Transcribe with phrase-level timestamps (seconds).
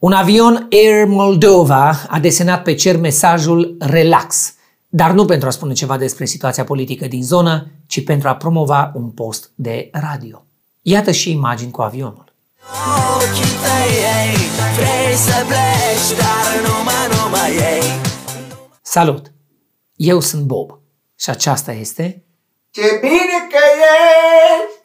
[0.00, 4.54] Un avion Air Moldova a desenat pe cer mesajul Relax,
[4.88, 8.92] dar nu pentru a spune ceva despre situația politică din zonă, ci pentru a promova
[8.94, 10.44] un post de radio.
[10.82, 12.24] Iată și imagini cu avionul.
[13.14, 14.36] Ochii tăi, ei,
[14.76, 18.00] vrei să pleci, dar numai, numai ei.
[18.82, 19.32] Salut!
[19.96, 20.78] Eu sunt Bob
[21.18, 22.24] și aceasta este...
[22.70, 23.62] Ce bine că
[24.58, 24.78] ești!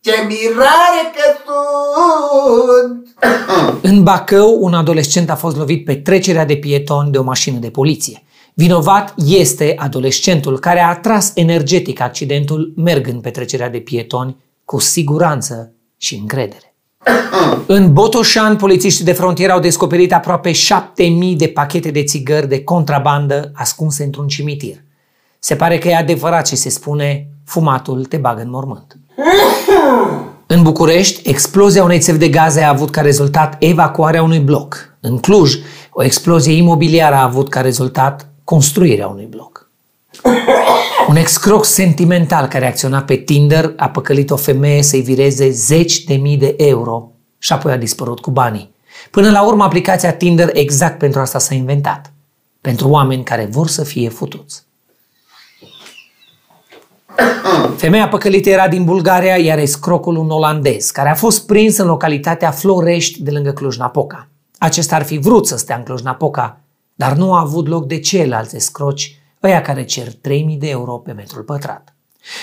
[0.00, 3.05] Ce mirare că sunt!
[3.82, 7.70] În Bacău, un adolescent a fost lovit pe trecerea de pietoni de o mașină de
[7.70, 8.22] poliție.
[8.54, 15.72] Vinovat este adolescentul care a atras energetic accidentul mergând pe trecerea de pietoni cu siguranță
[15.96, 16.74] și încredere.
[17.76, 23.50] În Botoșan, polițiștii de frontieră au descoperit aproape 7000 de pachete de țigări de contrabandă
[23.54, 24.76] ascunse într-un cimitir.
[25.38, 28.98] Se pare că e adevărat ce se spune, fumatul te bagă în mormânt.
[30.48, 34.96] În București, explozia unei țevi de gaze a avut ca rezultat evacuarea unui bloc.
[35.00, 35.54] În Cluj,
[35.90, 39.70] o explozie imobiliară a avut ca rezultat construirea unui bloc.
[41.08, 46.14] Un excroc sentimental care acționa pe Tinder a păcălit o femeie să-i vireze zeci de
[46.14, 48.74] mii de euro și apoi a dispărut cu banii.
[49.10, 52.12] Până la urmă, aplicația Tinder exact pentru asta s-a inventat.
[52.60, 54.62] Pentru oameni care vor să fie futuți.
[57.76, 62.50] Femeia păcălită era din Bulgaria, iar escrocul un olandez, care a fost prins în localitatea
[62.50, 64.28] Florești de lângă Cluj-Napoca.
[64.58, 66.60] Acesta ar fi vrut să stea în Cluj-Napoca,
[66.94, 71.12] dar nu a avut loc de ceilalți escroci, ăia care cer 3000 de euro pe
[71.12, 71.94] metrul pătrat.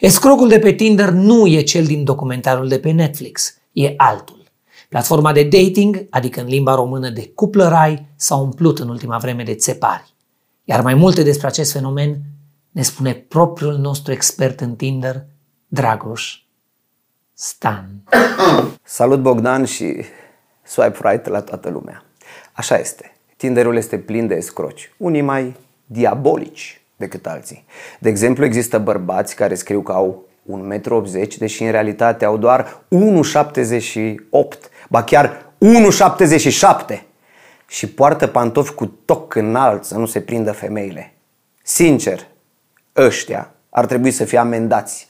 [0.00, 4.44] Escrocul de pe Tinder nu e cel din documentarul de pe Netflix, e altul.
[4.88, 9.54] Platforma de dating, adică în limba română de cuplărai, s-a umplut în ultima vreme de
[9.54, 10.14] țepari.
[10.64, 12.20] Iar mai multe despre acest fenomen
[12.76, 15.24] ne spune propriul nostru expert în Tinder,
[15.66, 16.38] Dragoș
[17.32, 17.88] Stan.
[18.82, 20.04] Salut Bogdan și
[20.62, 22.04] swipe right la toată lumea.
[22.52, 23.12] Așa este.
[23.36, 24.92] Tinderul este plin de escroci.
[24.96, 27.64] Unii mai diabolici decât alții.
[27.98, 30.80] De exemplu, există bărbați care scriu că au 1,80 m,
[31.38, 35.52] deși în realitate au doar 1,78 ba chiar
[36.94, 37.02] 1,77
[37.68, 41.14] și poartă pantofi cu toc înalt să nu se prindă femeile.
[41.62, 42.26] Sincer,
[42.96, 45.08] ăștia ar trebui să fie amendați.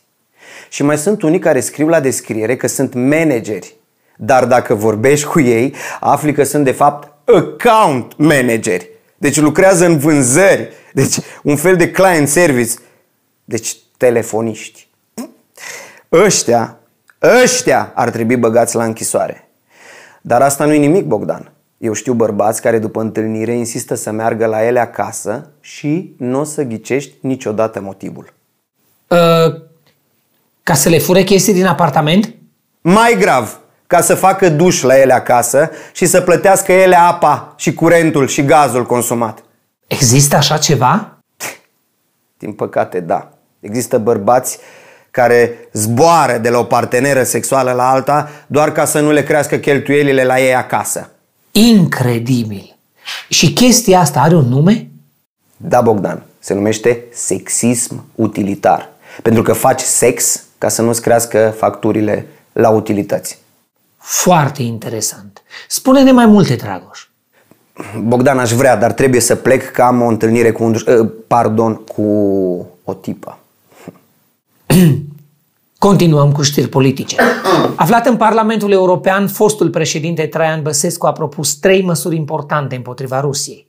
[0.69, 3.77] Și mai sunt unii care scriu la descriere că sunt manageri,
[4.17, 8.89] dar dacă vorbești cu ei, afli că sunt de fapt account manageri.
[9.17, 12.75] Deci lucrează în vânzări, deci un fel de client service,
[13.45, 14.89] deci telefoniști.
[16.13, 16.79] Ăștia,
[17.43, 19.49] ăștia ar trebui băgați la închisoare.
[20.21, 21.53] Dar asta nu e nimic, Bogdan.
[21.79, 26.45] Eu știu bărbați care după întâlnire insistă să meargă la ele acasă și nu o
[26.45, 28.33] să ghicești niciodată motivul.
[29.07, 29.61] Uh,
[30.63, 32.35] ca să le fure chestii din apartament?
[32.81, 37.75] Mai grav, ca să facă duș la ele acasă și să plătească ele apa și
[37.75, 39.45] curentul și gazul consumat.
[39.87, 41.19] Există așa ceva?
[42.39, 43.31] Din păcate, da.
[43.61, 44.59] Există bărbați
[45.11, 49.57] care zboară de la o parteneră sexuală la alta doar ca să nu le crească
[49.57, 51.11] cheltuielile la ei acasă.
[51.59, 52.77] Incredibil!
[53.29, 54.89] Și chestia asta are un nume?
[55.57, 56.23] Da, Bogdan.
[56.39, 58.89] Se numește sexism utilitar.
[59.23, 63.39] Pentru că faci sex ca să nu-ți crească facturile la utilități.
[63.97, 65.43] Foarte interesant.
[65.69, 67.07] Spune-ne mai multe, Dragoș.
[68.03, 70.77] Bogdan, aș vrea, dar trebuie să plec că am o întâlnire cu un...
[70.87, 72.03] Uh, pardon, cu
[72.85, 73.39] o tipă.
[75.79, 77.17] Continuăm cu știri politice.
[77.77, 83.69] Aflat în Parlamentul European, fostul președinte Traian Băsescu a propus trei măsuri importante împotriva Rusiei.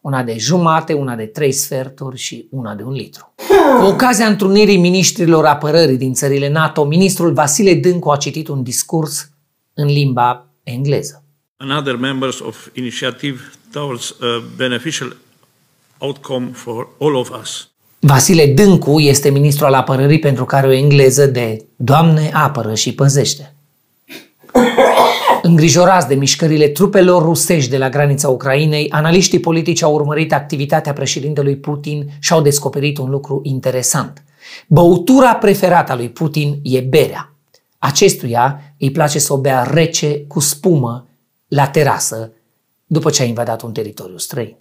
[0.00, 3.34] Una de jumate, una de trei sferturi și una de un litru.
[3.80, 9.30] Cu ocazia întrunirii ministrilor apărării din țările NATO, ministrul Vasile Dâncu a citit un discurs
[9.74, 11.24] în limba engleză.
[11.56, 13.40] Another members of initiative
[13.72, 15.16] towards a beneficial
[15.98, 17.73] outcome for all of us.
[18.06, 23.54] Vasile Dâncu este ministrul al apărării pentru care o engleză de Doamne apără și păzește.
[25.42, 31.56] Îngrijorați de mișcările trupelor rusești de la granița Ucrainei, analiștii politici au urmărit activitatea președintelui
[31.56, 34.22] Putin și au descoperit un lucru interesant.
[34.68, 37.32] Băutura preferată a lui Putin e berea.
[37.78, 41.06] Acestuia îi place să o bea rece cu spumă
[41.48, 42.32] la terasă
[42.86, 44.56] după ce a invadat un teritoriu străin.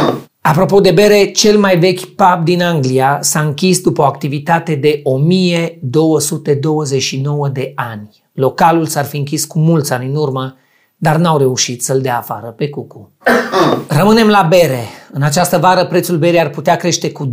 [0.40, 5.00] Apropo de bere, cel mai vechi pub din Anglia s-a închis după o activitate de
[5.02, 8.22] 1229 de ani.
[8.32, 10.56] Localul s-ar fi închis cu mulți ani în urmă,
[10.96, 13.12] dar n-au reușit să-l dea afară pe cucu.
[13.98, 14.84] Rămânem la bere.
[15.12, 17.30] În această vară prețul berii ar putea crește cu 20%.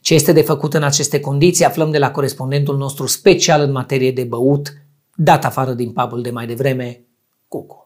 [0.00, 4.12] Ce este de făcut în aceste condiții aflăm de la corespondentul nostru special în materie
[4.12, 4.72] de băut,
[5.14, 7.04] dat afară din pubul de mai devreme,
[7.48, 7.83] Cucu.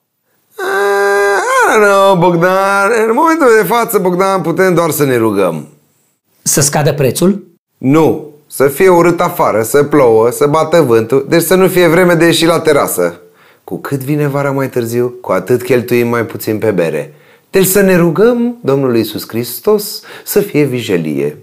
[1.78, 5.68] Nu, Bogdan, în momentul de față, Bogdan, putem doar să ne rugăm.
[6.42, 7.46] Să scadă prețul?
[7.78, 12.14] Nu, să fie urât afară, să plouă, să bată vântul, deci să nu fie vreme
[12.14, 13.20] de ieși la terasă.
[13.64, 17.14] Cu cât vine vara mai târziu, cu atât cheltuim mai puțin pe bere.
[17.50, 21.36] Deci să ne rugăm Domnului Iisus Hristos să fie vijelie.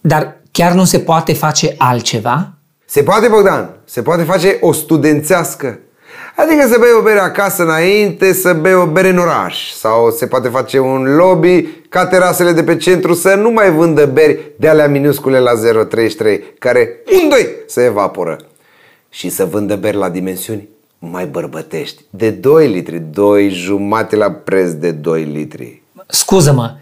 [0.00, 2.52] Dar chiar nu se poate face altceva?
[2.84, 5.78] Se poate, Bogdan, se poate face o studențească.
[6.36, 10.26] Adică să bei o bere acasă înainte să bei o bere în oraș Sau se
[10.26, 14.68] poate face un lobby ca terasele de pe centru să nu mai vândă beri de
[14.68, 16.90] alea minuscule la 0,33 Care
[17.22, 18.38] un doi se evaporă.
[19.08, 20.68] Și să vândă beri la dimensiuni
[20.98, 25.82] mai bărbătești De 2 litri, 2 jumate la preț de 2 litri.
[26.06, 26.76] Scuză-mă,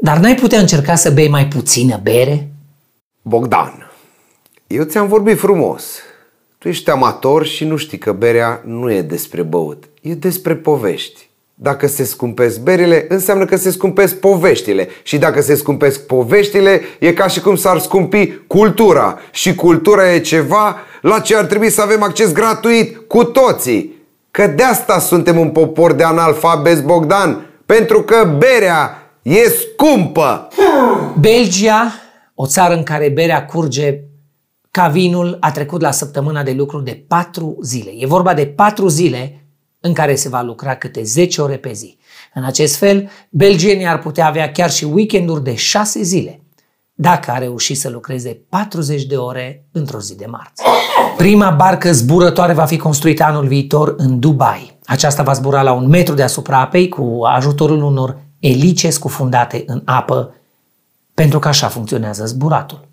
[0.00, 2.48] dar n-ai putea încerca să bei mai puțină bere?
[3.22, 3.90] Bogdan,
[4.66, 5.84] eu ți-am vorbit frumos
[6.62, 11.28] tu ești amator și nu știi că berea nu e despre băut, e despre povești.
[11.54, 14.88] Dacă se scumpesc berile, înseamnă că se scumpesc poveștile.
[15.02, 19.18] Și dacă se scumpesc poveștile, e ca și cum s-ar scumpi cultura.
[19.30, 23.96] Și cultura e ceva la ce ar trebui să avem acces gratuit cu toții.
[24.30, 27.46] Că de asta suntem un popor de analfabezi, Bogdan.
[27.66, 30.48] Pentru că berea e scumpă.
[31.20, 31.92] Belgia,
[32.34, 34.00] o țară în care berea curge
[34.72, 37.90] ca vinul a trecut la săptămâna de lucru de 4 zile.
[37.98, 39.46] E vorba de 4 zile
[39.80, 41.98] în care se va lucra câte 10 ore pe zi.
[42.34, 46.40] În acest fel, belgienii ar putea avea chiar și weekenduri de 6 zile,
[46.94, 50.62] dacă a reușit să lucreze 40 de ore într-o zi de marți.
[51.16, 54.78] Prima barcă zburătoare va fi construită anul viitor în Dubai.
[54.84, 60.34] Aceasta va zbura la un metru deasupra apei cu ajutorul unor elice scufundate în apă,
[61.14, 62.90] pentru că așa funcționează zburatul.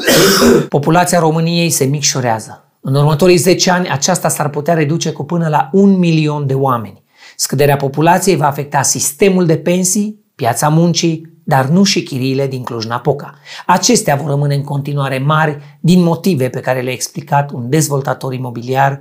[0.68, 2.64] Populația României se micșorează.
[2.80, 7.02] În următorii 10 ani, aceasta s-ar putea reduce cu până la un milion de oameni.
[7.36, 13.34] Scăderea populației va afecta sistemul de pensii, piața muncii, dar nu și chiriile din Cluj-Napoca.
[13.66, 19.00] Acestea vor rămâne în continuare mari din motive pe care le-a explicat un dezvoltator imobiliar,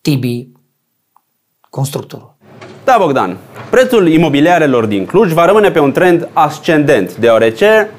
[0.00, 0.48] Tibi,
[1.70, 2.36] constructorul.
[2.84, 3.36] Da, Bogdan,
[3.70, 7.90] prețul imobiliarelor din Cluj va rămâne pe un trend ascendent, deoarece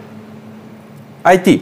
[1.34, 1.62] IT,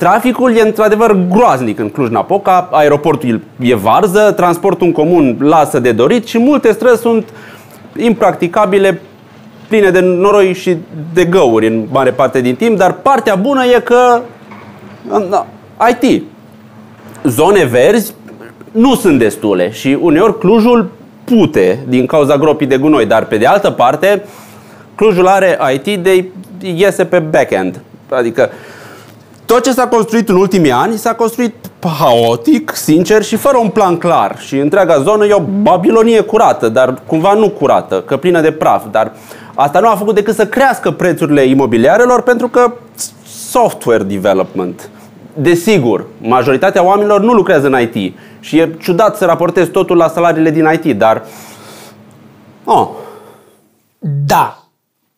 [0.00, 6.26] Traficul e într-adevăr groaznic în Cluj-Napoca, aeroportul e varză, transportul în comun lasă de dorit
[6.26, 7.28] și multe străzi sunt
[7.96, 9.00] impracticabile,
[9.68, 10.76] pline de noroi și
[11.12, 14.20] de găuri în mare parte din timp, dar partea bună e că
[15.90, 16.22] IT,
[17.24, 18.14] zone verzi
[18.72, 20.90] nu sunt destule și uneori Clujul
[21.24, 24.24] pute din cauza gropii de gunoi, dar pe de altă parte
[24.94, 26.24] Clujul are IT de
[26.60, 27.80] iese pe backend.
[28.08, 28.50] Adică
[29.50, 31.54] tot ce s-a construit în ultimii ani s-a construit
[31.98, 34.38] haotic, sincer și fără un plan clar.
[34.38, 38.84] Și întreaga zonă e o babilonie curată, dar cumva nu curată, că plină de praf.
[38.90, 39.12] Dar
[39.54, 42.72] asta nu a făcut decât să crească prețurile imobiliarelor pentru că
[43.26, 44.90] software development.
[45.34, 50.50] Desigur, majoritatea oamenilor nu lucrează în IT și e ciudat să raportezi totul la salariile
[50.50, 51.22] din IT, dar...
[52.64, 52.88] Oh.
[54.26, 54.64] Da,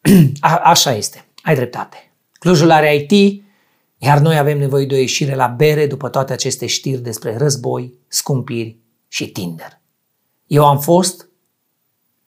[0.40, 1.24] A- așa este.
[1.42, 2.12] Ai dreptate.
[2.38, 3.41] Clujul are IT,
[4.04, 7.98] iar noi avem nevoie de o ieșire la bere după toate aceste știri despre război,
[8.08, 8.76] scumpiri
[9.08, 9.80] și Tinder.
[10.46, 11.28] Eu am fost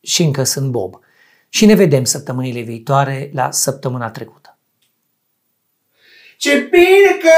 [0.01, 0.99] și încă sunt Bob.
[1.49, 4.57] Și ne vedem săptămânile viitoare la săptămâna trecută.
[6.37, 7.29] Ce bine că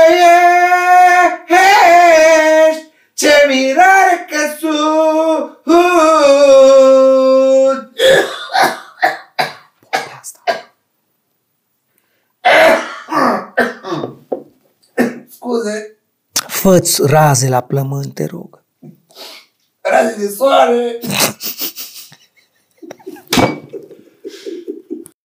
[2.70, 5.58] ești, ce mirare că sunt.
[16.68, 18.64] Fă-ți raze la plămâni, te rog.
[19.82, 21.00] raze de soare.